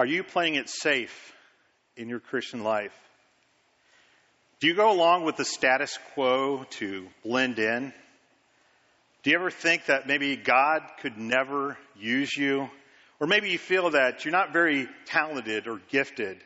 [0.00, 1.34] Are you playing it safe
[1.94, 2.98] in your Christian life?
[4.58, 7.92] Do you go along with the status quo to blend in?
[9.22, 12.70] Do you ever think that maybe God could never use you?
[13.20, 16.38] Or maybe you feel that you're not very talented or gifted.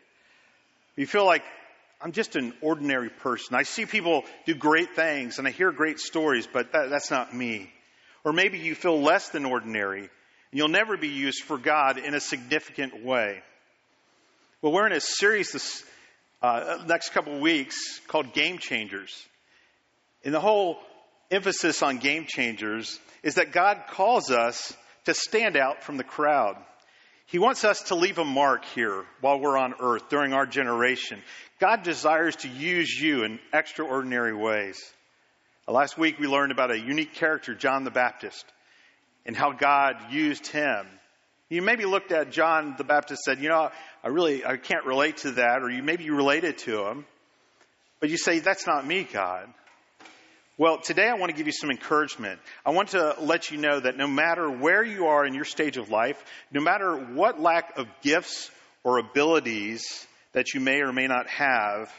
[0.96, 1.44] You feel like
[2.00, 3.54] I'm just an ordinary person.
[3.54, 7.32] I see people do great things and I hear great stories, but that, that's not
[7.32, 7.72] me.
[8.24, 10.10] Or maybe you feel less than ordinary
[10.54, 13.42] you'll never be used for God in a significant way.
[14.62, 15.84] Well, we're in a series this
[16.40, 19.26] uh, next couple weeks called Game Changers.
[20.24, 20.78] And the whole
[21.30, 26.56] emphasis on game changers is that God calls us to stand out from the crowd.
[27.26, 31.20] He wants us to leave a mark here while we're on earth during our generation.
[31.58, 34.78] God desires to use you in extraordinary ways.
[35.66, 38.44] Last week we learned about a unique character, John the Baptist,
[39.26, 40.86] and how God used him.
[41.48, 43.70] You maybe looked at John the Baptist said, you know,
[44.02, 47.06] I really, I can't relate to that, or you maybe you related to him,
[48.00, 49.52] but you say, that's not me, God.
[50.56, 52.38] Well, today I want to give you some encouragement.
[52.64, 55.76] I want to let you know that no matter where you are in your stage
[55.76, 56.22] of life,
[56.52, 58.50] no matter what lack of gifts
[58.84, 61.92] or abilities that you may or may not have,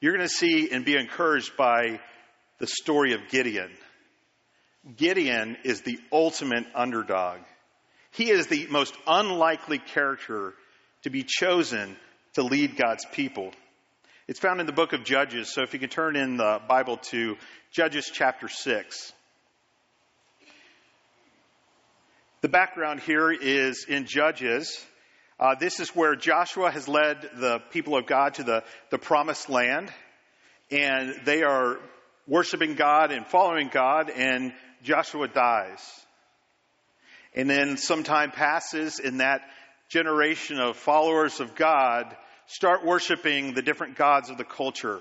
[0.00, 2.00] you're going to see and be encouraged by
[2.58, 3.70] the story of Gideon.
[4.94, 7.40] Gideon is the ultimate underdog.
[8.12, 10.54] He is the most unlikely character
[11.02, 11.96] to be chosen
[12.34, 13.50] to lead God's people.
[14.28, 16.98] It's found in the book of Judges, so if you can turn in the Bible
[17.10, 17.36] to
[17.72, 19.12] Judges chapter 6.
[22.42, 24.84] The background here is in Judges.
[25.38, 29.50] Uh, this is where Joshua has led the people of God to the, the promised
[29.50, 29.92] land,
[30.70, 31.78] and they are
[32.26, 35.80] worshiping God and following God, and Joshua dies.
[37.34, 39.42] And then some time passes, and that
[39.88, 45.00] generation of followers of God start worshiping the different gods of the culture.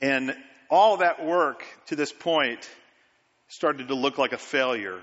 [0.00, 0.34] And
[0.68, 2.68] all that work to this point
[3.48, 5.00] started to look like a failure.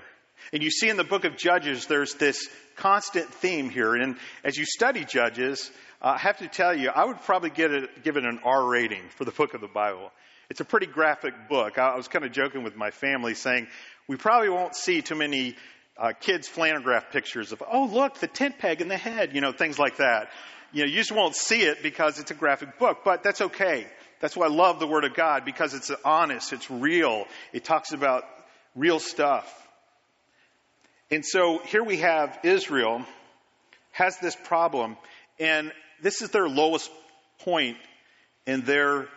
[0.52, 3.94] And you see in the book of Judges, there's this constant theme here.
[3.94, 5.70] And as you study Judges,
[6.00, 9.02] uh, I have to tell you, I would probably it, give it an R rating
[9.16, 10.10] for the book of the Bible.
[10.50, 11.78] It's a pretty graphic book.
[11.78, 13.68] I was kind of joking with my family saying,
[14.06, 15.56] we probably won't see too many
[15.98, 19.52] uh, kids' flannelgraph pictures of, oh, look, the tent peg in the head, you know,
[19.52, 20.30] things like that.
[20.72, 23.86] You know, you just won't see it because it's a graphic book, but that's okay.
[24.20, 27.92] That's why I love the Word of God because it's honest, it's real, it talks
[27.92, 28.24] about
[28.74, 29.46] real stuff.
[31.10, 33.04] And so here we have Israel
[33.92, 34.96] has this problem,
[35.38, 35.72] and
[36.02, 36.90] this is their lowest
[37.40, 37.76] point
[38.46, 39.08] in their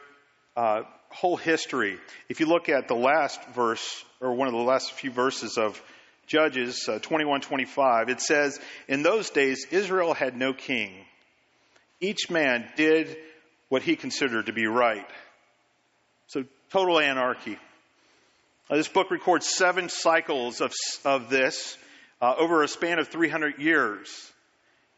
[0.55, 1.97] uh, whole history.
[2.29, 5.81] If you look at the last verse, or one of the last few verses of
[6.27, 10.93] Judges uh, 21 25, it says, In those days, Israel had no king.
[11.99, 13.17] Each man did
[13.69, 15.07] what he considered to be right.
[16.27, 17.57] So, total anarchy.
[18.69, 20.71] Uh, this book records seven cycles of,
[21.03, 21.77] of this
[22.21, 24.31] uh, over a span of 300 years.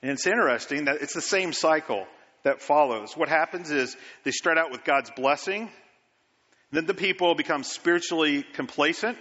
[0.03, 2.05] And it's interesting that it's the same cycle
[2.43, 3.15] that follows.
[3.15, 5.69] What happens is they start out with God's blessing,
[6.75, 9.17] then the people become spiritually complacent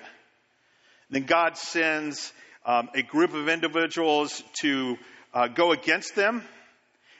[1.12, 2.32] then God sends
[2.64, 4.96] um, a group of individuals to
[5.34, 6.42] uh, go against them,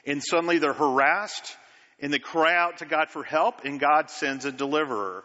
[0.07, 1.57] and suddenly they're harassed,
[2.01, 5.23] and they cry out to God for help, and God sends a deliverer.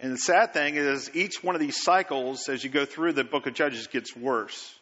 [0.00, 3.24] And the sad thing is, each one of these cycles, as you go through the
[3.24, 4.74] book of Judges, gets worse.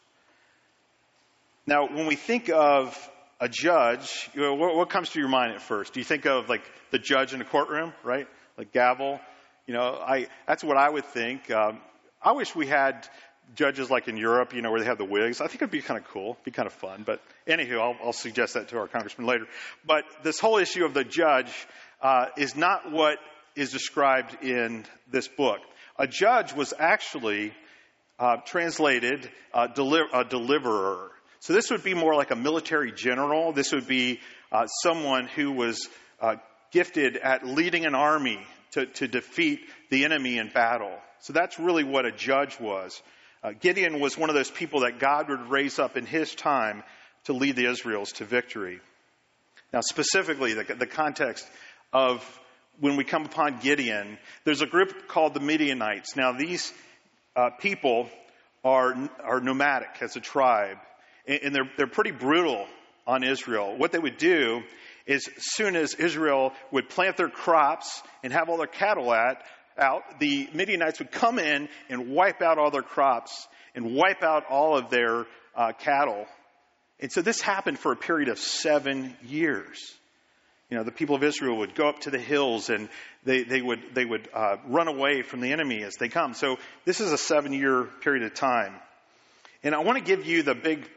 [1.67, 2.97] Now, when we think of
[3.41, 5.95] a judge, you know, what, what, comes to your mind at first?
[5.95, 6.63] Do you think of like
[6.93, 8.29] the judge in a courtroom, right?
[8.57, 9.21] Like gavel?
[9.67, 11.51] You know, I, that's what I would think.
[11.51, 11.81] Um,
[12.23, 13.09] I wish we had
[13.55, 15.41] judges like in Europe, you know, where they have the wigs.
[15.41, 17.03] I think it'd be kind of cool, be kind of fun.
[17.07, 19.47] But anywho, I'll, I'll suggest that to our congressman later.
[19.87, 21.53] But this whole issue of the judge
[22.01, 23.19] uh, is not what
[23.57, 25.61] is described in this book.
[25.99, 27.53] A judge was actually
[28.19, 31.11] uh, translated uh, deli- a deliverer.
[31.41, 33.53] So this would be more like a military general.
[33.53, 34.21] This would be
[34.51, 35.89] uh, someone who was
[36.21, 36.37] uh,
[36.75, 38.41] gifted at leading an army
[38.73, 39.61] to, to defeat
[39.91, 40.93] the enemy in battle.
[41.21, 43.01] So that's really what a judge was.
[43.45, 46.83] Uh, Gideon was one of those people that God would raise up in his time
[47.27, 48.81] to lead the Israels to victory.
[49.73, 51.47] Now, specifically, the, the context
[51.93, 52.21] of
[52.81, 56.17] when we come upon Gideon, there's a group called the Midianites.
[56.17, 56.73] Now, these
[57.37, 58.09] uh, people
[58.65, 60.79] are, are nomadic as a tribe,
[61.25, 62.67] and, and they're, they're pretty brutal
[63.07, 63.77] on Israel.
[63.77, 64.65] What they would do
[65.07, 69.43] as soon as Israel would plant their crops and have all their cattle at,
[69.79, 74.45] out, the Midianites would come in and wipe out all their crops and wipe out
[74.49, 76.27] all of their uh, cattle.
[77.01, 79.95] And so this happened for a period of seven years.
[80.71, 82.89] You know, the people of Israel would go up to the hills and
[83.25, 86.35] they, they would, they would uh, run away from the enemy as they come.
[86.35, 88.75] So this is a seven year period of time.
[89.63, 90.89] And I want to give you the big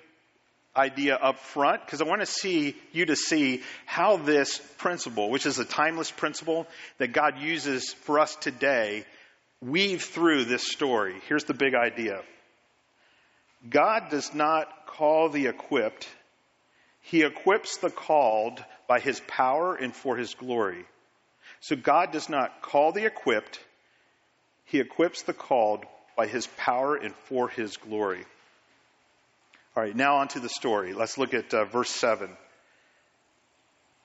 [0.77, 5.45] idea up front because I want to see you to see how this principle, which
[5.45, 6.67] is a timeless principle
[6.99, 9.05] that God uses for us today,
[9.61, 11.15] weave through this story.
[11.27, 12.21] Here's the big idea.
[13.67, 16.07] God does not call the equipped.
[17.01, 20.85] He equips the called by his power and for his glory.
[21.61, 23.59] So God does not call the equipped.
[24.65, 25.85] He equips the called
[26.15, 28.25] by his power and for his glory.
[29.77, 30.93] All right, now on to the story.
[30.93, 32.35] Let's look at uh, verse 7.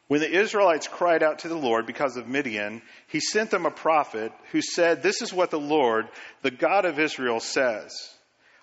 [0.06, 3.70] When the Israelites cried out to the Lord because of Midian, he sent them a
[3.70, 6.08] prophet who said, This is what the Lord,
[6.42, 7.90] the God of Israel, says.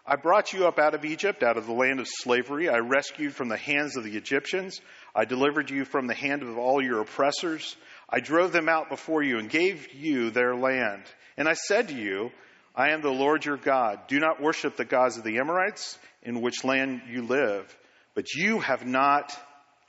[0.06, 2.69] I brought you up out of Egypt, out of the land of slavery.
[2.69, 4.79] I rescued from the hands of the Egyptians.
[5.15, 7.75] I delivered you from the hand of all your oppressors.
[8.07, 11.05] I drove them out before you and gave you their land.
[11.38, 12.29] And I said to you,
[12.75, 14.01] I am the Lord your God.
[14.07, 17.75] Do not worship the gods of the Amorites in which land you live.
[18.16, 19.38] But you have not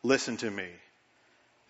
[0.02, 0.68] listened to me.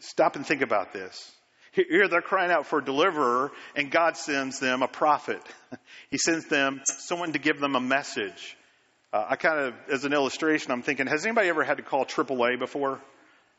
[0.00, 1.32] Stop and think about this.
[1.72, 5.42] Here they're crying out for a deliverer, and God sends them a prophet.
[6.10, 8.56] He sends them someone to give them a message.
[9.12, 12.04] Uh, I kind of, as an illustration, I'm thinking, has anybody ever had to call
[12.04, 13.00] AAA before?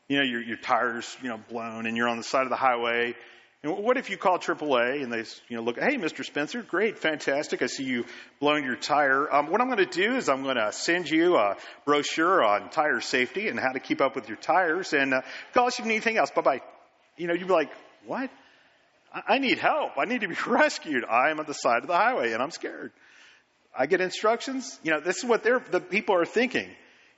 [0.08, 2.56] You know, your, your tires, you know, blown, and you're on the side of the
[2.56, 3.14] highway,
[3.64, 6.24] and what if you call AAA and they, you know, look, hey, Mr.
[6.24, 7.62] Spencer, great, fantastic.
[7.62, 8.04] I see you
[8.40, 9.32] blowing your tire.
[9.32, 12.70] Um, what I'm going to do is I'm going to send you a brochure on
[12.70, 15.22] tire safety and how to keep up with your tires, and uh,
[15.54, 16.32] call us if you need anything else.
[16.32, 16.60] Bye bye.
[17.16, 17.70] You know, you'd be like,
[18.04, 18.30] what?
[19.14, 19.92] I, I need help.
[19.96, 21.04] I need to be rescued.
[21.04, 22.90] I am at the side of the highway and I'm scared.
[23.78, 24.78] I get instructions.
[24.82, 26.68] You know, this is what they're, the people are thinking.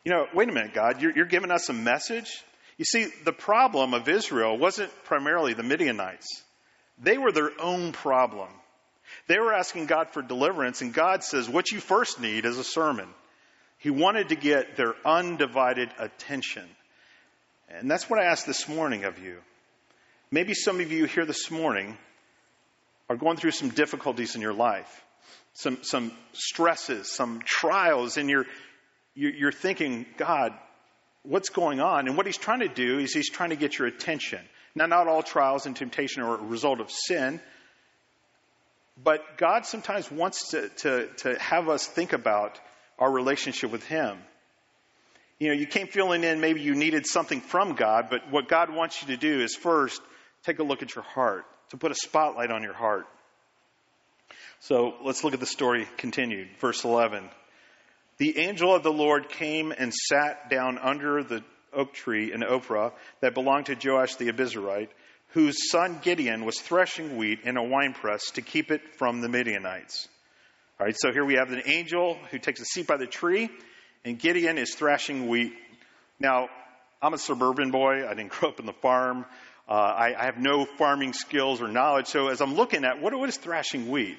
[0.05, 2.45] You know, wait a minute, God, you're, you're giving us a message
[2.77, 6.43] you see, the problem of Israel wasn't primarily the Midianites.
[6.99, 8.49] They were their own problem.
[9.27, 12.65] They were asking God for deliverance, and God says, What you first need is a
[12.65, 13.09] sermon.
[13.79, 16.65] He wanted to get their undivided attention.
[17.69, 19.39] And that's what I ask this morning of you.
[20.31, 21.97] Maybe some of you here this morning
[23.09, 25.05] are going through some difficulties in your life,
[25.53, 28.47] some, some stresses, some trials, and you're,
[29.15, 30.53] you're thinking, God,
[31.25, 32.07] what's going on.
[32.07, 34.41] And what he's trying to do is he's trying to get your attention.
[34.75, 37.41] Now, not all trials and temptation are a result of sin,
[39.03, 42.61] but God sometimes wants to, to, to have us think about
[42.99, 44.19] our relationship with him.
[45.39, 48.71] You know, you came feeling in maybe you needed something from God, but what God
[48.71, 50.01] wants you to do is first
[50.45, 53.07] take a look at your heart, to put a spotlight on your heart.
[54.61, 56.49] So let's look at the story continued.
[56.61, 57.29] Verse 11.
[58.19, 62.93] The angel of the Lord came and sat down under the oak tree in Ophrah
[63.21, 64.91] that belonged to Joash the Abiezrite,
[65.29, 70.09] whose son Gideon was threshing wheat in a winepress to keep it from the Midianites.
[70.79, 73.51] All right, so here we have an angel who takes a seat by the tree,
[74.05, 75.53] and Gideon is thrashing wheat.
[76.21, 76.49] Now,
[77.03, 78.07] I'm a suburban boy.
[78.09, 79.25] I didn't grow up in the farm.
[79.69, 82.07] Uh, I, I, have no farming skills or knowledge.
[82.09, 84.19] So as I'm looking at what, what is thrashing wheat?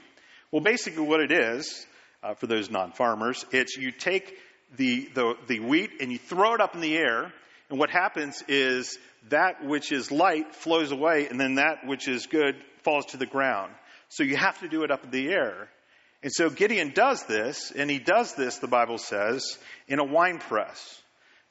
[0.51, 1.85] Well, basically what it is
[2.25, 3.45] uh, for those non-farmers.
[3.51, 4.37] It's you take
[4.75, 7.31] the, the, the wheat and you throw it up in the air,
[7.69, 8.97] and what happens is
[9.29, 13.25] that which is light flows away, and then that which is good falls to the
[13.25, 13.71] ground.
[14.09, 15.69] So you have to do it up in the air.
[16.23, 20.39] And so Gideon does this, and he does this, the Bible says, in a wine
[20.39, 21.01] press.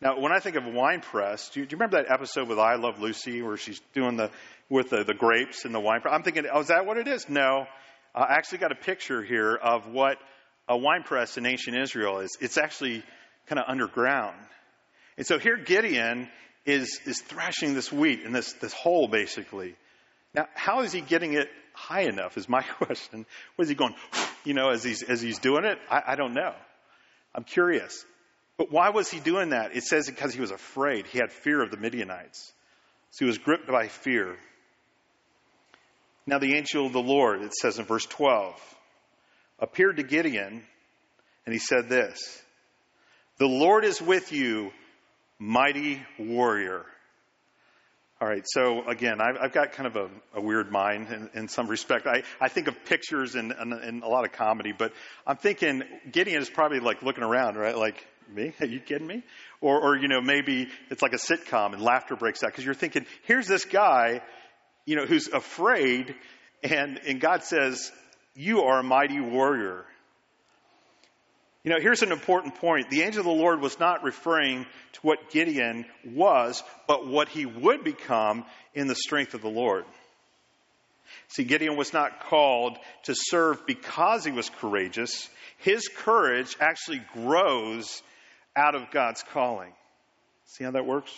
[0.01, 2.49] Now, when I think of a wine press, do you, do you remember that episode
[2.49, 4.31] with I Love Lucy where she's doing the,
[4.69, 6.15] with the, the grapes in the wine press?
[6.15, 7.29] I'm thinking, oh, is that what it is?
[7.29, 7.67] No.
[8.15, 10.19] I actually got a picture here of what
[10.69, 13.03] a wine press in ancient Israel is it's actually
[13.47, 14.37] kind of underground.
[15.17, 16.29] And so here Gideon
[16.65, 19.77] is, is thrashing this wheat in this, this hole, basically.
[20.35, 23.27] Now, how is he getting it high enough is my question.
[23.59, 23.95] Was he going,
[24.45, 25.79] you know, as he's, as he's doing it?
[25.91, 26.55] I, I don't know.
[27.35, 28.05] I'm curious.
[28.57, 29.77] But why was he doing that?
[29.77, 31.07] It says because he was afraid.
[31.07, 32.53] He had fear of the Midianites.
[33.11, 34.37] So he was gripped by fear.
[36.27, 38.55] Now, the angel of the Lord, it says in verse 12,
[39.65, 40.63] appeared to Gideon
[41.47, 42.43] and he said this
[43.39, 44.71] The Lord is with you,
[45.39, 46.85] mighty warrior.
[48.21, 51.49] All right, so again, I've, I've got kind of a, a weird mind in, in,
[51.49, 52.07] some respect.
[52.07, 54.93] I, I think of pictures and, and, and, a lot of comedy, but
[55.27, 57.77] I'm thinking Gideon is probably like looking around, right?
[57.77, 58.55] Like, me?
[58.61, 59.25] Are you kidding me?
[59.61, 62.73] Or, or you know, maybe it's like a sitcom and laughter breaks out because you're
[62.73, 64.23] thinking, here's this guy,
[64.87, 66.15] you know, who's afraid,
[66.63, 67.93] and, and God says,
[68.35, 69.85] you are a mighty warrior.
[71.63, 72.91] You know, here's an important point.
[72.91, 77.47] The angel of the Lord was not referring to what Gideon was, but what he
[77.47, 79.85] would become in the strength of the Lord.
[81.29, 85.29] See, Gideon was not called to serve because he was courageous.
[85.59, 88.03] His courage actually grows
[88.55, 89.73] out of God's calling.
[90.45, 91.13] See how that works?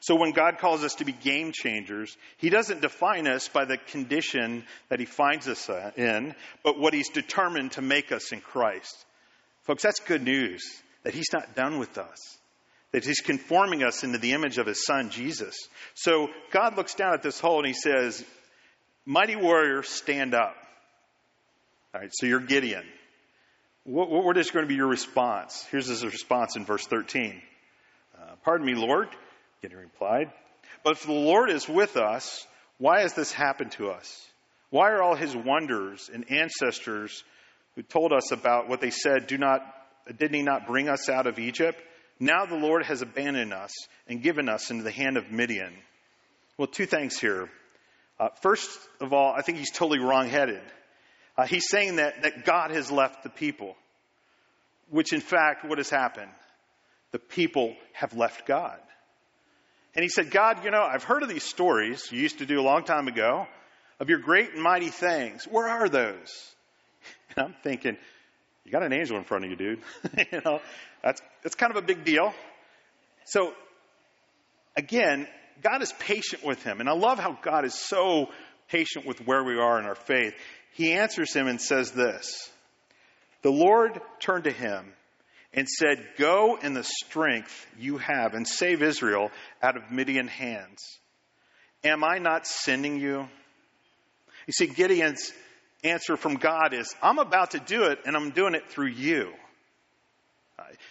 [0.00, 3.76] So when God calls us to be game changers, He doesn't define us by the
[3.76, 9.04] condition that He finds us in, but what He's determined to make us in Christ.
[9.62, 10.62] Folks, that's good news
[11.02, 12.38] that He's not done with us,
[12.92, 15.56] that He's conforming us into the image of His Son, Jesus.
[15.94, 18.24] So God looks down at this hole and He says,
[19.06, 20.56] Mighty warrior, stand up.
[21.94, 22.84] All right, so you're Gideon.
[23.84, 25.64] What, what is going to be your response?
[25.70, 27.40] Here's his response in verse 13.
[28.16, 29.08] Uh, Pardon me, Lord,
[29.64, 30.30] Gideon replied.
[30.82, 34.28] But if the Lord is with us, why has this happened to us?
[34.68, 37.24] Why are all his wonders and ancestors
[37.74, 39.60] who told us about what they said, do not,
[40.18, 41.80] did he not bring us out of Egypt?
[42.20, 43.72] Now the Lord has abandoned us
[44.06, 45.72] and given us into the hand of Midian.
[46.58, 47.48] Well, two things here.
[48.20, 48.68] Uh, first
[49.00, 50.60] of all, I think he's totally wrong-headed.
[51.38, 53.76] Uh, he's saying that, that God has left the people,
[54.90, 56.30] which in fact, what has happened?
[57.12, 58.78] The people have left God.
[59.94, 62.60] And he said, God, you know, I've heard of these stories you used to do
[62.60, 63.46] a long time ago
[64.00, 65.44] of your great and mighty things.
[65.44, 66.54] Where are those?
[67.36, 67.96] And I'm thinking,
[68.64, 69.80] you got an angel in front of you, dude.
[70.32, 70.60] you know,
[71.02, 72.32] that's, that's kind of a big deal.
[73.24, 73.52] So,
[74.76, 75.26] again,
[75.60, 76.78] God is patient with him.
[76.80, 78.28] And I love how God is so
[78.68, 80.34] patient with where we are in our faith.
[80.74, 82.50] He answers him and says this
[83.42, 84.92] The Lord turned to him
[85.54, 89.30] and said, Go in the strength you have and save Israel
[89.62, 90.98] out of Midian hands.
[91.84, 93.28] Am I not sending you?
[94.46, 95.32] You see, Gideon's
[95.82, 99.32] answer from God is, I'm about to do it, and I'm doing it through you.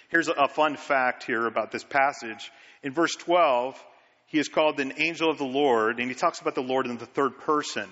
[0.10, 2.52] Here's a fun fact here about this passage.
[2.84, 3.82] In verse 12,
[4.28, 6.98] he is called an angel of the Lord, and he talks about the Lord in
[6.98, 7.90] the third person.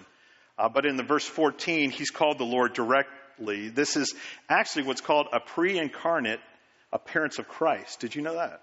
[0.57, 3.69] Uh, but in the verse 14, he's called the Lord directly.
[3.69, 4.13] This is
[4.49, 6.39] actually what's called a pre incarnate
[6.93, 7.99] appearance of Christ.
[7.99, 8.61] Did you know that?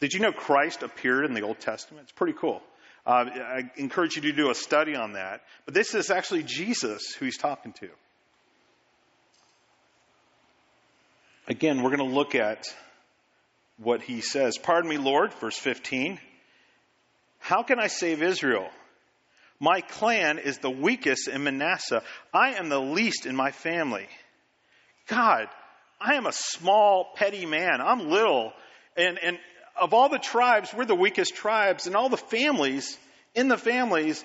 [0.00, 2.04] Did you know Christ appeared in the Old Testament?
[2.04, 2.62] It's pretty cool.
[3.06, 5.40] Uh, I encourage you to do a study on that.
[5.64, 7.88] But this is actually Jesus who he's talking to.
[11.48, 12.66] Again, we're going to look at
[13.78, 14.58] what he says.
[14.58, 16.20] Pardon me, Lord, verse 15.
[17.38, 18.68] How can I save Israel?
[19.58, 22.02] My clan is the weakest in Manasseh.
[22.32, 24.06] I am the least in my family.
[25.06, 25.48] God,
[26.00, 27.80] I am a small, petty man.
[27.80, 28.52] I'm little.
[28.96, 29.38] And, and
[29.80, 31.86] of all the tribes, we're the weakest tribes.
[31.86, 32.96] And all the families,
[33.34, 34.24] in the families,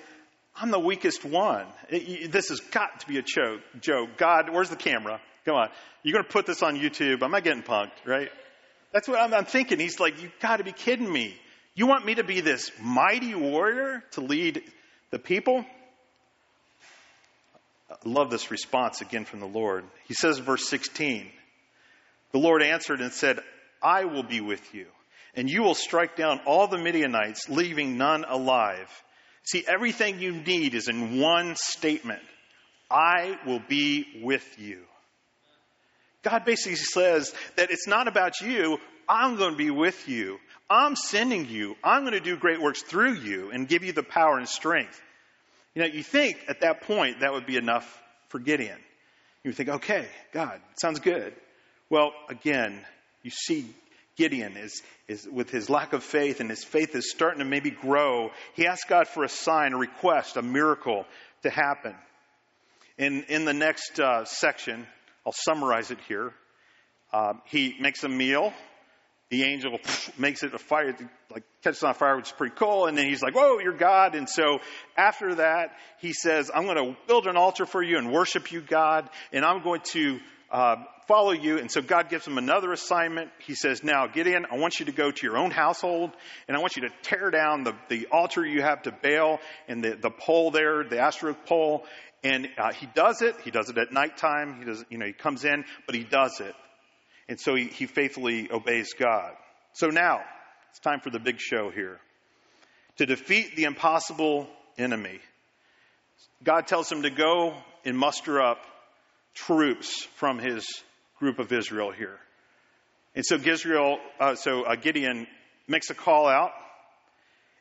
[0.56, 1.66] I'm the weakest one.
[1.90, 3.62] It, this has got to be a joke.
[3.82, 4.18] Joke.
[4.18, 5.20] God, where's the camera?
[5.46, 5.70] Come on.
[6.04, 7.24] You're going to put this on YouTube.
[7.24, 8.30] I'm not getting punked, right?
[8.92, 9.80] That's what I'm, I'm thinking.
[9.80, 11.36] He's like, you've got to be kidding me.
[11.76, 14.62] You want me to be this mighty warrior to lead
[15.10, 15.66] the people?
[17.90, 19.84] I love this response again from the Lord.
[20.08, 21.30] He says, verse 16,
[22.34, 23.40] the Lord answered and said,
[23.82, 24.88] I will be with you,
[25.36, 28.90] and you will strike down all the Midianites, leaving none alive.
[29.44, 32.22] See, everything you need is in one statement
[32.92, 34.82] I will be with you.
[36.24, 40.40] God basically says that it's not about you, I'm going to be with you.
[40.70, 41.76] I'm sending you.
[41.84, 45.00] I'm going to do great works through you and give you the power and strength.
[45.76, 48.78] You know, you think at that point that would be enough for Gideon.
[49.44, 51.34] You think, okay, God, sounds good.
[51.94, 52.84] Well, again,
[53.22, 53.68] you see
[54.16, 57.70] Gideon is, is with his lack of faith and his faith is starting to maybe
[57.70, 58.32] grow.
[58.56, 61.06] He asks God for a sign, a request, a miracle
[61.44, 61.94] to happen.
[62.98, 64.88] In, in the next uh, section,
[65.24, 66.34] I'll summarize it here.
[67.14, 68.54] Um, he makes a meal
[69.34, 69.80] the angel
[70.18, 70.96] makes it a fire,
[71.32, 72.86] like catches on fire, which is pretty cool.
[72.86, 74.14] And then he's like, whoa, you're God.
[74.14, 74.60] And so
[74.96, 78.62] after that, he says, I'm going to build an altar for you and worship you,
[78.62, 79.10] God.
[79.32, 80.20] And I'm going to
[80.54, 80.76] uh,
[81.08, 81.58] follow you.
[81.58, 83.32] And so God gives him another assignment.
[83.40, 86.12] He says, now Gideon, I want you to go to your own household
[86.48, 89.84] and I want you to tear down the, the altar you have to Baal and
[89.84, 91.86] the, the pole there, the Asherah pole.
[92.24, 93.36] And uh, he does it.
[93.44, 94.60] He does it at nighttime.
[94.60, 96.56] He does, you know, he comes in, but he does it.
[97.28, 99.34] And so he, he faithfully obeys God.
[99.74, 100.22] So now,
[100.70, 102.00] it's time for the big show here.
[102.98, 105.20] To defeat the impossible enemy,
[106.44, 108.60] God tells him to go and muster up
[109.34, 110.66] troops from his
[111.20, 112.18] group of Israel here.
[113.16, 115.28] And so Israel, uh, so uh, Gideon
[115.68, 116.52] makes a call out,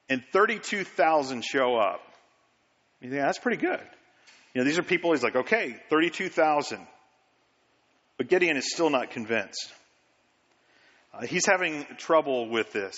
[0.09, 2.01] and 32,000 show up.
[3.01, 3.81] You think that's pretty good.
[4.55, 5.13] You know, these are people.
[5.13, 6.87] He's like, okay, 32,000.
[8.19, 9.73] But Gideon is still not convinced.
[11.13, 12.97] Uh, he's having trouble with this.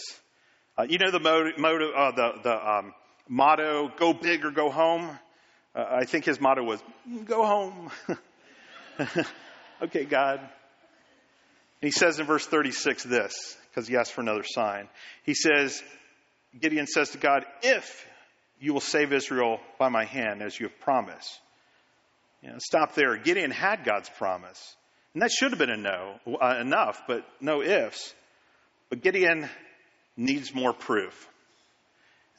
[0.77, 2.95] Uh, you know the uh, the, the um,
[3.29, 5.19] motto, go big or go home?
[5.75, 6.83] Uh, I think his motto was,
[7.25, 7.91] go home.
[9.83, 10.41] okay, God.
[10.41, 10.49] And
[11.81, 14.89] he says in verse 36 this, because he asked for another sign.
[15.25, 15.83] He says,
[16.59, 18.07] Gideon says to God, if
[18.61, 21.41] you will save Israel by my hand as you have promised.
[22.43, 23.17] You know, stop there.
[23.17, 24.77] Gideon had God's promise.
[25.13, 28.15] And that should have been a no, uh, enough, but no ifs.
[28.91, 29.49] But Gideon
[30.17, 31.29] needs more proof.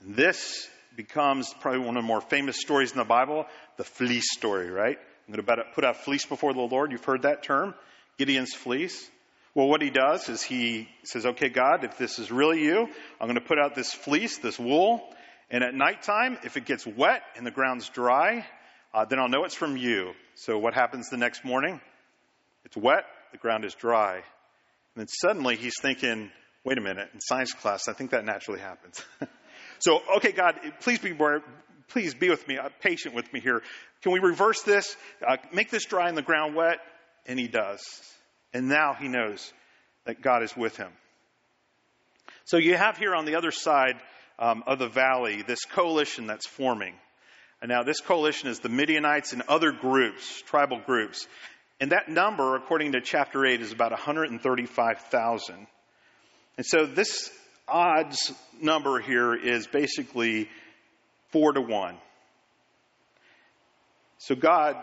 [0.02, 3.46] And this becomes probably one of the more famous stories in the Bible,
[3.78, 4.98] the fleece story, right?
[5.28, 6.92] I'm going to put out fleece before the Lord.
[6.92, 7.74] You've heard that term,
[8.18, 9.10] Gideon's fleece.
[9.56, 12.88] Well, what he does is he says, okay, God, if this is really you,
[13.20, 15.02] I'm going to put out this fleece, this wool,
[15.50, 18.46] and at nighttime, if it gets wet and the ground's dry,
[18.94, 20.12] uh, then I'll know it's from you.
[20.36, 21.80] So what happens the next morning?
[22.66, 24.16] It's wet, the ground is dry.
[24.16, 24.24] And
[24.96, 26.32] then suddenly he's thinking,
[26.64, 29.02] wait a minute, in science class, I think that naturally happens.
[29.80, 31.14] so, okay, God, please be
[31.88, 33.62] please be with me, uh, patient with me here.
[34.06, 34.96] Can we reverse this?
[35.28, 36.78] Uh, make this dry and the ground wet?
[37.26, 37.82] And he does.
[38.54, 39.52] And now he knows
[40.06, 40.92] that God is with him.
[42.44, 43.96] So you have here on the other side
[44.38, 46.94] um, of the valley this coalition that's forming.
[47.64, 51.28] And now this coalition is the Midianites and other groups, tribal groups.
[51.80, 55.68] And that number, according to chapter 8, is about 135,000.
[56.58, 57.32] And so this
[57.68, 58.32] odds
[58.62, 60.48] number here is basically
[61.32, 61.98] four to one.
[64.18, 64.76] So God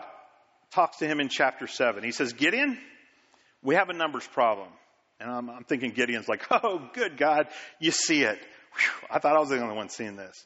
[0.71, 2.03] talks to him in chapter 7.
[2.03, 2.77] He says, Gideon,
[3.61, 4.69] we have a numbers problem.
[5.19, 7.47] And I'm, I'm thinking Gideon's like, oh, good God,
[7.79, 8.39] you see it.
[8.39, 10.45] Whew, I thought I was the only one seeing this.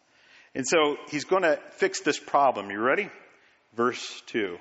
[0.53, 2.69] And so he's going to fix this problem.
[2.69, 3.09] You ready?
[3.75, 4.57] Verse 2.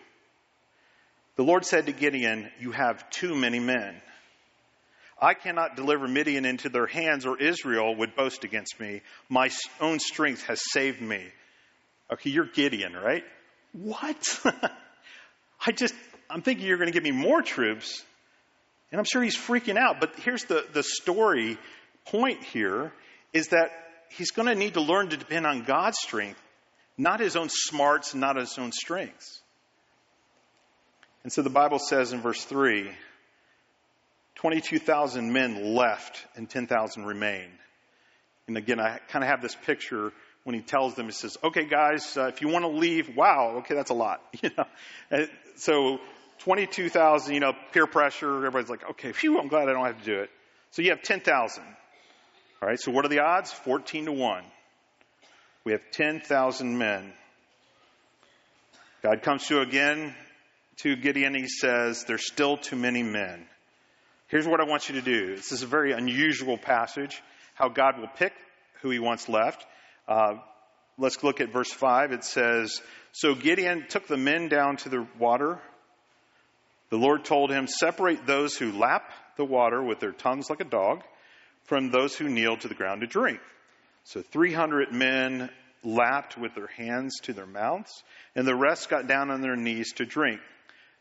[1.37, 4.01] The Lord said to Gideon, You have too many men.
[5.21, 9.01] I cannot deliver Midian into their hands, or Israel would boast against me.
[9.31, 11.25] My own strength has saved me.
[12.13, 13.25] Okay, you're Gideon, right?
[13.77, 14.41] What?
[15.67, 15.95] I just,
[16.31, 18.03] I'm thinking you're going to give me more troops.
[18.91, 20.01] And I'm sure he's freaking out.
[20.01, 21.59] But here's the, the story
[22.07, 22.93] point here
[23.33, 23.71] is that
[24.11, 26.41] he's going to need to learn to depend on God's strength,
[26.97, 29.43] not his own smarts, not his own strengths.
[31.23, 32.89] And so the Bible says in verse 3
[34.37, 37.59] 22,000 men left and 10,000 remained.
[38.47, 40.13] And again, I kind of have this picture
[40.47, 43.57] when he tells them, he says, okay, guys, uh, if you want to leave, wow,
[43.59, 44.23] okay, that's a lot.
[44.43, 44.65] You know?
[45.11, 45.99] And so
[46.45, 50.05] 22,000, you know, peer pressure, everybody's like, okay, phew, I'm glad I don't have to
[50.05, 50.31] do it.
[50.71, 51.65] So you have 10,000.
[52.63, 53.51] All right, so what are the odds?
[53.51, 54.45] 14 to 1.
[55.65, 57.13] We have 10,000 men.
[59.03, 60.15] God comes to again
[60.77, 61.35] to Gideon.
[61.35, 63.47] He says, There's still too many men.
[64.29, 65.35] Here's what I want you to do.
[65.35, 67.21] This is a very unusual passage,
[67.55, 68.33] how God will pick
[68.83, 69.67] who he wants left.
[70.09, 70.35] Uh,
[70.99, 72.13] let's look at verse 5.
[72.13, 72.81] It says,
[73.13, 75.59] So Gideon took the men down to the water.
[76.91, 80.65] The Lord told him, Separate those who lap the water with their tongues like a
[80.65, 81.03] dog
[81.65, 83.41] from those who kneel to the ground to drink.
[84.05, 85.51] So 300 men
[85.83, 87.91] lapped with their hands to their mouths,
[88.35, 90.41] and the rest got down on their knees to drink.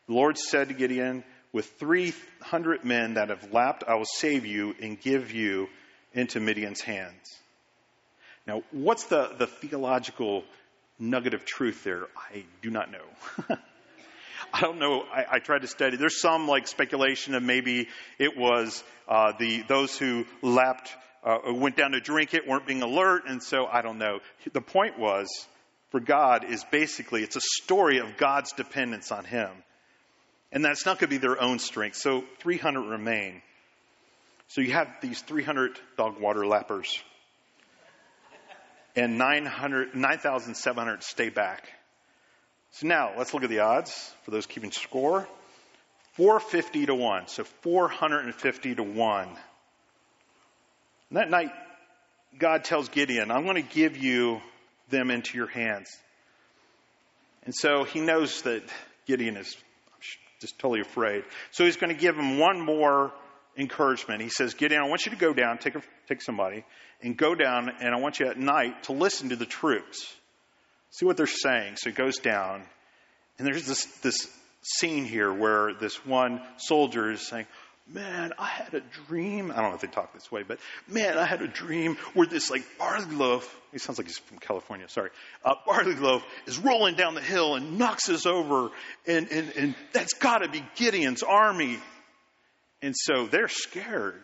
[0.08, 4.76] The Lord said to Gideon, With 300 men that have lapped, I will save you
[4.82, 5.68] and give you
[6.13, 7.39] into Midian's hands.
[8.47, 10.43] Now, what's the, the theological
[10.99, 12.03] nugget of truth there?
[12.15, 13.58] I do not know.
[14.53, 15.01] I don't know.
[15.01, 15.97] I, I, tried to study.
[15.97, 17.88] There's some like speculation of maybe
[18.19, 20.91] it was uh, the those who lapped,
[21.23, 24.19] uh, went down to drink it, weren't being alert, and so I don't know.
[24.53, 25.27] The point was,
[25.89, 29.49] for God is basically it's a story of God's dependence on Him.
[30.51, 31.97] And that's not going to be their own strength.
[31.97, 33.41] So 300 remain.
[34.49, 37.01] So you have these 300 dog water lappers.
[38.95, 41.69] And 9,700 stay back.
[42.71, 45.27] So now let's look at the odds for those keeping score.
[46.13, 47.27] 450 to 1.
[47.27, 49.27] So 450 to 1.
[49.27, 49.38] And
[51.12, 51.51] that night,
[52.39, 54.41] God tells Gideon, I'm going to give you
[54.89, 55.89] them into your hands.
[57.43, 58.63] And so he knows that
[59.05, 59.55] Gideon is
[60.39, 61.23] just totally afraid.
[61.51, 63.13] So he's going to give him one more
[63.58, 64.22] encouragement.
[64.22, 66.65] He says, Gideon, I want you to go down, take, a, take somebody,
[67.02, 70.13] and go down, and I want you at night to listen to the troops.
[70.91, 71.76] See what they're saying.
[71.78, 72.63] So he goes down,
[73.38, 74.28] and there's this, this
[74.62, 77.46] scene here where this one soldier is saying,
[77.88, 79.52] Man, I had a dream.
[79.52, 82.26] I don't know if they talk this way, but man, I had a dream where
[82.26, 85.12] this like barley loaf, he sounds like he's from California, sorry,
[85.44, 88.72] uh, barley loaf is rolling down the hill and knocks us over.
[89.06, 91.78] And, and, and that's got to be Gideon's army.
[92.86, 94.21] And so they're scared.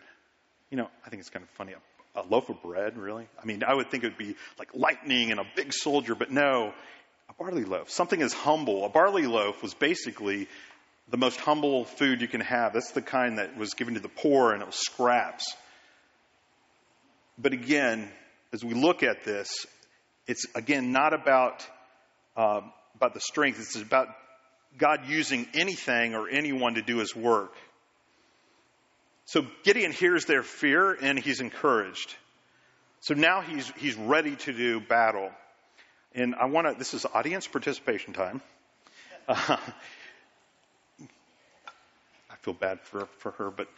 [0.70, 1.72] You know, I think it's kind of funny.
[1.72, 3.26] A, a loaf of bread, really?
[3.42, 6.30] I mean, I would think it would be like lightning and a big soldier, but
[6.30, 6.72] no,
[7.28, 7.90] a barley loaf.
[7.90, 8.84] Something as humble.
[8.84, 10.46] A barley loaf was basically
[11.08, 12.72] the most humble food you can have.
[12.72, 15.56] That's the kind that was given to the poor and it was scraps.
[17.36, 18.08] But again,
[18.52, 19.66] as we look at this,
[20.28, 21.66] it's again not about
[22.36, 22.60] uh,
[22.94, 23.58] about the strength.
[23.58, 24.06] It's about
[24.78, 27.56] God using anything or anyone to do His work.
[29.26, 32.14] So Gideon hears their fear and he's encouraged.
[33.00, 35.30] So now he's he's ready to do battle.
[36.14, 36.74] And I want to.
[36.78, 38.40] This is audience participation time.
[39.26, 39.56] Uh,
[42.30, 43.68] I feel bad for for her, but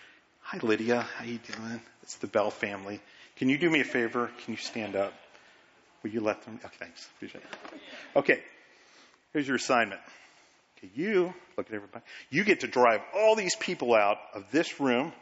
[0.40, 1.80] hi Lydia, how you doing?
[2.02, 3.00] It's the Bell family.
[3.36, 4.30] Can you do me a favor?
[4.44, 5.12] Can you stand up?
[6.02, 6.60] Will you let them?
[6.62, 7.08] Okay, thanks.
[7.16, 7.80] Appreciate it.
[8.14, 8.42] Okay,
[9.32, 10.00] here's your assignment.
[10.78, 14.80] Okay, you, look at everybody, you get to drive all these people out of this
[14.80, 15.12] room,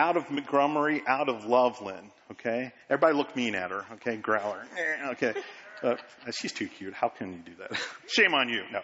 [0.00, 2.72] out of Montgomery, out of Loveland, okay?
[2.88, 4.16] Everybody look mean at her, okay?
[4.16, 4.64] Growler.
[5.10, 5.34] Okay.
[5.82, 5.96] Uh,
[6.32, 6.94] she's too cute.
[6.94, 7.78] How can you do that?
[8.06, 8.62] Shame on you.
[8.72, 8.80] No.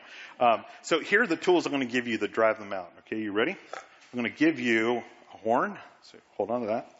[0.46, 2.92] Um, so here are the tools I'm going to give you to drive them out.
[3.00, 3.52] Okay, you ready?
[3.52, 5.78] I'm going to give you a horn.
[6.02, 6.90] So hold on to that.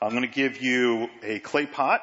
[0.00, 2.00] I'm going to give you a clay pot.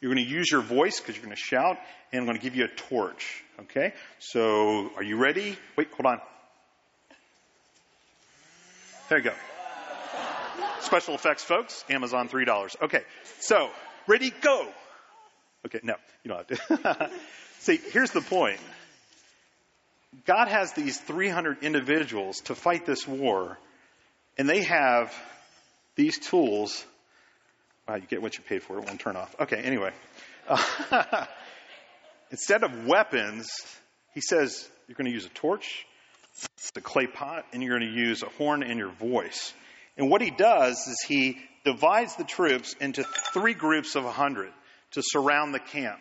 [0.00, 1.78] You're going to use your voice because you're going to shout,
[2.12, 3.42] and I'm going to give you a torch.
[3.60, 3.94] Okay?
[4.18, 5.56] So, are you ready?
[5.76, 6.20] Wait, hold on.
[9.08, 9.53] There you go.
[10.94, 11.84] Special effects, folks.
[11.90, 12.76] Amazon $3.
[12.82, 13.02] Okay.
[13.40, 13.68] So,
[14.06, 14.68] ready, go.
[15.66, 17.10] Okay, no, you don't have to.
[17.58, 18.60] See, here's the point.
[20.24, 23.58] God has these 300 individuals to fight this war,
[24.38, 25.12] and they have
[25.96, 26.84] these tools
[27.88, 28.78] Wow, you get what you paid for.
[28.78, 29.34] It won't turn off.
[29.40, 29.90] Okay, anyway.
[32.30, 33.48] Instead of weapons,
[34.14, 35.86] he says you're going to use a torch,
[36.72, 39.52] the clay pot, and you're going to use a horn and your voice.
[39.96, 44.50] And what he does is he divides the troops into three groups of a 100
[44.92, 46.00] to surround the camp.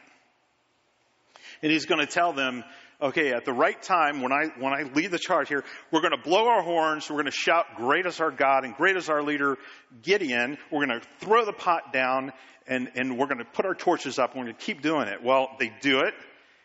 [1.61, 2.63] And he's going to tell them,
[3.01, 6.11] okay, at the right time, when I, when I lead the charge here, we're going
[6.11, 9.09] to blow our horns, we're going to shout, great is our God and great is
[9.09, 9.57] our leader,
[10.01, 10.57] Gideon.
[10.71, 12.33] We're going to throw the pot down
[12.67, 15.07] and, and we're going to put our torches up and we're going to keep doing
[15.07, 15.23] it.
[15.23, 16.13] Well, they do it.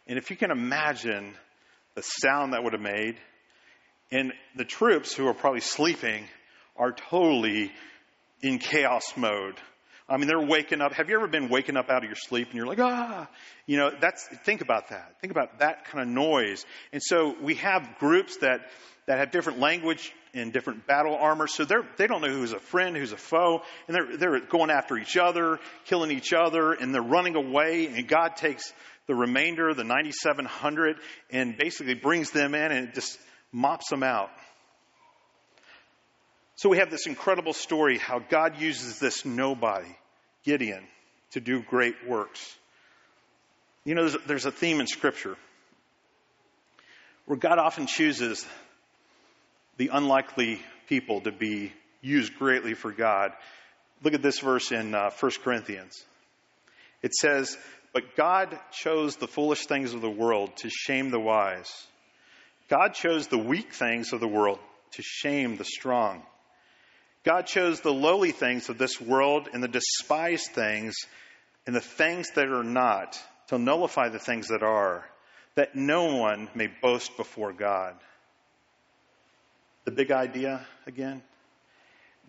[0.06, 1.34] And if you can imagine
[1.94, 3.16] the sound that would have made,
[4.10, 6.24] and the troops who are probably sleeping
[6.78, 7.72] are totally
[8.40, 9.56] in chaos mode.
[10.08, 10.94] I mean, they're waking up.
[10.94, 13.28] Have you ever been waking up out of your sleep and you're like, ah,
[13.66, 15.20] you know, that's, think about that.
[15.20, 16.64] Think about that kind of noise.
[16.92, 18.60] And so we have groups that,
[19.06, 21.46] that have different language and different battle armor.
[21.46, 23.60] So they're, they don't know who's a friend, who's a foe.
[23.86, 27.88] And they're, they're going after each other, killing each other, and they're running away.
[27.88, 28.72] And God takes
[29.08, 30.96] the remainder, the 9,700,
[31.30, 33.18] and basically brings them in and just
[33.52, 34.30] mops them out.
[36.58, 39.96] So we have this incredible story how God uses this nobody,
[40.42, 40.82] Gideon,
[41.30, 42.56] to do great works.
[43.84, 45.36] You know, there's, there's a theme in Scripture
[47.26, 48.44] where God often chooses
[49.76, 53.30] the unlikely people to be used greatly for God.
[54.02, 56.02] Look at this verse in uh, 1 Corinthians.
[57.02, 57.56] It says,
[57.92, 61.70] But God chose the foolish things of the world to shame the wise.
[62.68, 64.58] God chose the weak things of the world
[64.94, 66.24] to shame the strong.
[67.28, 70.94] God chose the lowly things of this world and the despised things
[71.66, 75.04] and the things that are not to nullify the things that are,
[75.54, 77.96] that no one may boast before God.
[79.84, 81.22] The big idea again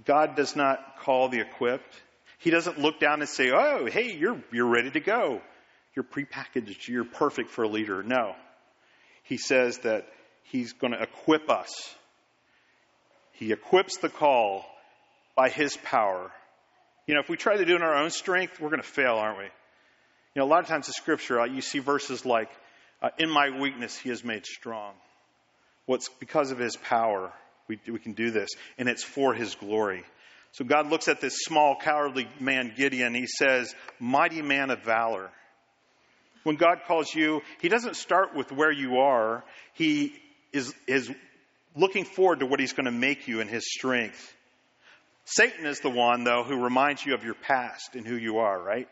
[0.04, 1.96] God does not call the equipped.
[2.40, 5.42] He doesn't look down and say, Oh, hey, you're, you're ready to go.
[5.96, 6.90] You're prepackaged.
[6.90, 8.04] You're perfect for a leader.
[8.04, 8.36] No.
[9.24, 10.08] He says that
[10.44, 11.70] He's going to equip us.
[13.32, 14.66] He equips the call
[15.40, 16.30] by His power.
[17.08, 18.88] You know, if we try to do it in our own strength, we're going to
[18.88, 19.46] fail, aren't we?
[19.46, 19.50] You
[20.36, 22.50] know, a lot of times in Scripture, uh, you see verses like,
[23.02, 24.92] uh, In my weakness, He is made strong.
[25.86, 27.32] What's well, because of His power,
[27.70, 30.04] we, we can do this, and it's for His glory.
[30.52, 35.30] So God looks at this small, cowardly man, Gideon, he says, Mighty man of valor.
[36.44, 39.46] When God calls you, He doesn't start with where you are.
[39.72, 40.20] He
[40.52, 41.10] is, is
[41.78, 44.36] looking forward to what He's going to make you in His strength.
[45.32, 48.60] Satan is the one, though, who reminds you of your past and who you are,
[48.60, 48.88] right?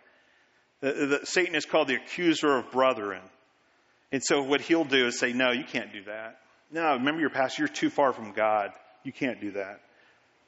[0.81, 3.23] The, the, Satan is called the accuser of brethren.
[4.11, 6.39] And so what he'll do is say, no, you can't do that.
[6.71, 7.57] No, remember your past.
[7.57, 8.69] You're too far from God.
[9.03, 9.81] You can't do that.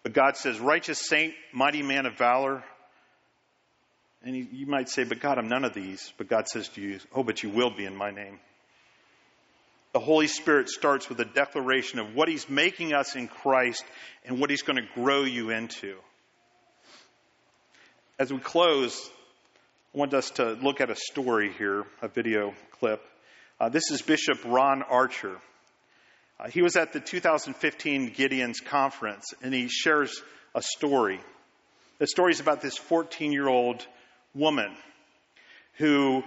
[0.04, 2.64] But God says, righteous saint, mighty man of valor.
[4.24, 6.14] And he, you might say, but God, I'm none of these.
[6.18, 8.40] But God says to you, oh, but you will be in my name.
[9.92, 13.84] The Holy Spirit starts with a declaration of what He's making us in Christ
[14.24, 15.96] and what He's going to grow you into.
[18.20, 19.10] as we close,
[19.96, 23.02] I want us to look at a story here, a video clip.
[23.60, 25.38] Uh, this is Bishop Ron Archer.
[26.40, 30.22] Uh, he was at the 2015 Gideon's conference, and he shares
[30.54, 31.20] a story.
[31.98, 33.86] The story is about this 14 year old
[34.36, 34.72] woman
[35.78, 36.22] who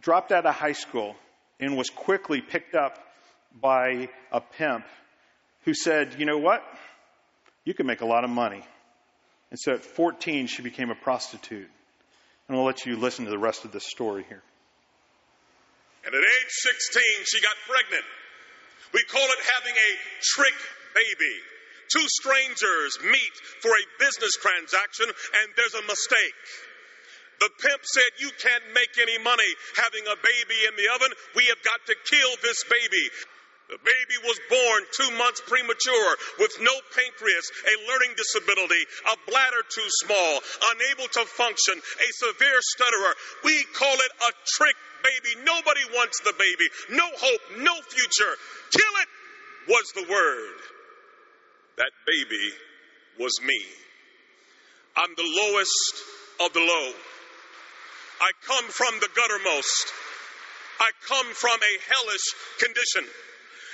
[0.00, 1.16] dropped out of high school
[1.62, 2.98] and was quickly picked up
[3.60, 4.84] by a pimp
[5.64, 6.62] who said, You know what?
[7.64, 8.62] You can make a lot of money.
[9.50, 11.70] And so at 14, she became a prostitute.
[12.48, 14.42] And I'll let you listen to the rest of this story here.
[16.04, 18.04] And at age 16, she got pregnant.
[18.92, 20.58] We call it having a trick
[20.94, 21.36] baby.
[21.94, 26.34] Two strangers meet for a business transaction and there's a mistake.
[27.42, 31.10] The pimp said, You can't make any money having a baby in the oven.
[31.34, 33.04] We have got to kill this baby.
[33.66, 39.64] The baby was born two months premature with no pancreas, a learning disability, a bladder
[39.74, 40.38] too small,
[40.70, 43.14] unable to function, a severe stutterer.
[43.42, 45.42] We call it a trick baby.
[45.42, 46.66] Nobody wants the baby.
[46.94, 48.34] No hope, no future.
[48.70, 49.10] Kill it
[49.66, 50.58] was the word.
[51.82, 52.46] That baby
[53.18, 53.66] was me.
[54.94, 55.94] I'm the lowest
[56.38, 56.92] of the low.
[58.22, 59.86] I come from the guttermost.
[60.78, 62.26] I come from a hellish
[62.62, 63.04] condition.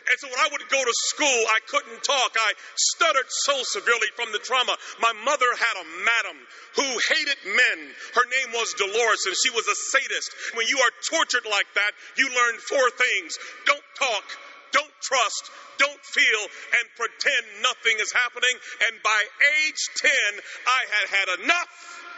[0.09, 2.33] And so when I would go to school, I couldn't talk.
[2.33, 4.73] I stuttered so severely from the trauma.
[5.05, 6.39] My mother had a madam
[6.81, 7.79] who hated men.
[8.17, 10.33] Her name was Dolores, and she was a sadist.
[10.57, 13.37] When you are tortured like that, you learn four things
[13.69, 14.25] don't talk,
[14.73, 18.57] don't trust, don't feel, and pretend nothing is happening.
[18.89, 19.21] And by
[19.61, 22.09] age 10, I had had enough.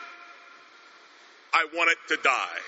[1.53, 2.61] I want it to die.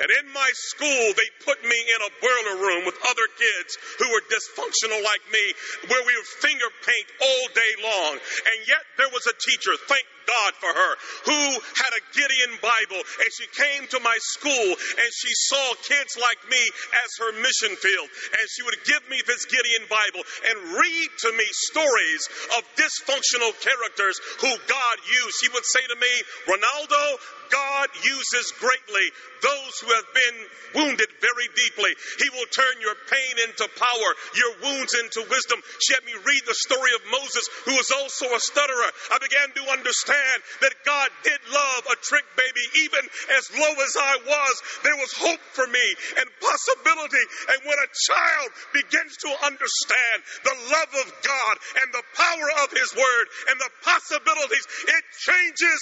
[0.00, 4.08] And in my school, they put me in a boiler room with other kids who
[4.08, 5.44] were dysfunctional like me,
[5.92, 8.12] where we would finger paint all day long.
[8.16, 10.92] And yet there was a teacher, thank God for her,
[11.26, 13.02] who had a Gideon Bible.
[13.02, 16.62] And she came to my school and she saw kids like me
[17.04, 18.08] as her mission field.
[18.40, 22.22] And she would give me this Gideon Bible and read to me stories
[22.56, 25.34] of dysfunctional characters who God used.
[25.42, 26.12] She would say to me,
[26.46, 27.04] Ronaldo,
[27.50, 29.06] God uses greatly
[29.42, 30.36] those who have been
[30.74, 31.92] wounded very deeply.
[32.22, 35.58] He will turn your pain into power, your wounds into wisdom.
[35.82, 38.90] She had me read the story of Moses, who was also a stutterer.
[39.10, 43.02] I began to understand that God did love a trick baby, even
[43.34, 44.54] as low as I was.
[44.86, 45.86] There was hope for me
[46.22, 47.24] and possibility.
[47.50, 52.68] And when a child begins to understand the love of God and the power of
[52.70, 55.78] His Word and the possibilities, it changes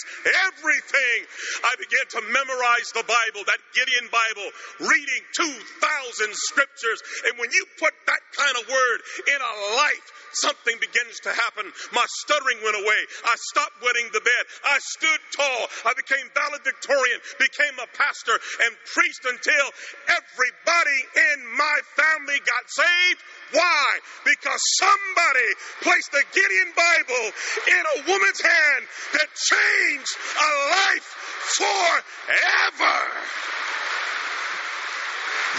[0.49, 1.19] everything.
[1.65, 4.49] I began to memorize the Bible, that Gideon Bible,
[4.85, 7.01] reading 2,000 scriptures.
[7.25, 8.99] And when you put that kind of word
[9.33, 10.07] in a life,
[10.45, 11.73] something begins to happen.
[11.97, 13.01] My stuttering went away.
[13.25, 14.43] I stopped wetting the bed.
[14.69, 15.63] I stood tall.
[15.89, 19.67] I became valedictorian, became a pastor, and priest until
[20.13, 21.01] everybody
[21.33, 23.21] in my family got saved.
[23.57, 23.89] Why?
[24.29, 25.49] Because somebody
[25.81, 27.25] placed the Gideon Bible
[27.73, 28.83] in a woman's hand
[29.17, 31.09] that changed a life
[31.57, 33.01] forever.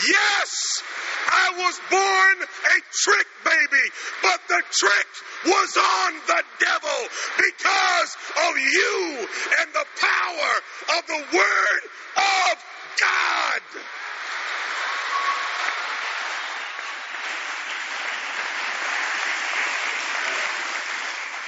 [0.07, 0.83] Yes,
[1.27, 3.85] I was born a trick baby,
[4.21, 5.07] but the trick
[5.45, 6.99] was on the devil
[7.37, 8.17] because
[8.49, 9.27] of you
[9.59, 10.51] and the power
[10.97, 11.83] of the Word
[12.17, 12.63] of
[12.99, 13.61] God.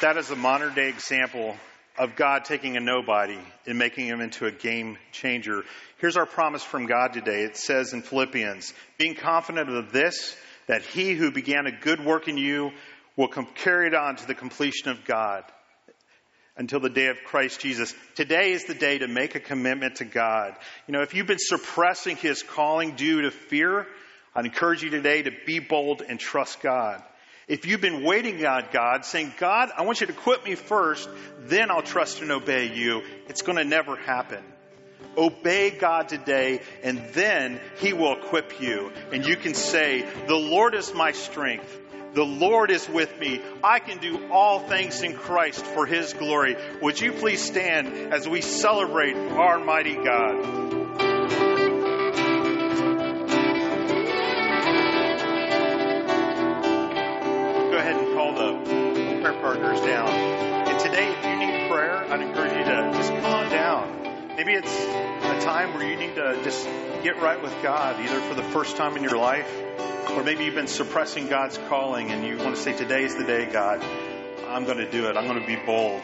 [0.01, 1.55] That is a modern day example
[1.97, 5.63] of God taking a nobody and making him into a game changer.
[5.97, 7.43] Here's our promise from God today.
[7.43, 10.35] It says in Philippians, being confident of this,
[10.67, 12.71] that he who began a good work in you
[13.15, 15.43] will carry it on to the completion of God
[16.57, 17.93] until the day of Christ Jesus.
[18.15, 20.55] Today is the day to make a commitment to God.
[20.87, 23.87] You know, if you've been suppressing his calling due to fear,
[24.35, 27.03] I'd encourage you today to be bold and trust God.
[27.51, 31.09] If you've been waiting on God, saying, God, I want you to quit me first,
[31.39, 34.41] then I'll trust and obey you, it's going to never happen.
[35.17, 38.93] Obey God today, and then He will equip you.
[39.11, 41.77] And you can say, The Lord is my strength.
[42.13, 43.41] The Lord is with me.
[43.61, 46.55] I can do all things in Christ for His glory.
[46.81, 50.80] Would you please stand as we celebrate our mighty God?
[64.51, 64.83] Maybe it's
[65.23, 66.65] a time where you need to just
[67.03, 69.49] get right with God, either for the first time in your life,
[70.09, 73.23] or maybe you've been suppressing God's calling and you want to say, Today is the
[73.23, 73.81] day, God.
[74.49, 75.15] I'm going to do it.
[75.15, 76.01] I'm going to be bold.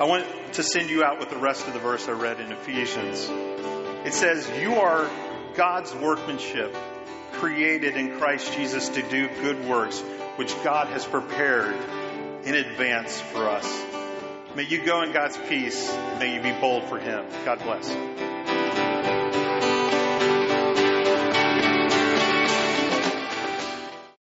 [0.00, 2.50] I want to send you out with the rest of the verse I read in
[2.50, 3.28] Ephesians.
[4.06, 5.10] It says, You are
[5.54, 6.74] God's workmanship,
[7.32, 10.00] created in Christ Jesus to do good works,
[10.36, 11.76] which God has prepared
[12.42, 13.95] in advance for us.
[14.56, 15.94] May you go in God's peace.
[16.18, 17.26] May you be bold for Him.
[17.44, 17.90] God bless.